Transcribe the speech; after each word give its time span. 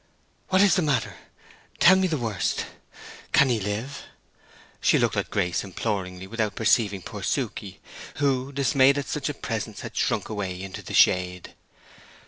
"What 0.49 0.63
is—the 0.63 0.81
matter—tell 0.81 1.95
me 1.95 2.07
the 2.07 2.17
worst! 2.17 2.65
Can 3.33 3.49
he 3.49 3.59
live?" 3.59 4.05
She 4.81 4.97
looked 4.97 5.15
at 5.15 5.29
Grace 5.29 5.63
imploringly, 5.63 6.25
without 6.25 6.55
perceiving 6.55 7.03
poor 7.03 7.21
Suke, 7.21 7.59
who, 8.15 8.51
dismayed 8.51 8.97
at 8.97 9.05
such 9.05 9.29
a 9.29 9.33
presence, 9.35 9.81
had 9.81 9.95
shrunk 9.95 10.27
away 10.27 10.59
into 10.59 10.81
the 10.81 10.95
shade. 10.95 11.53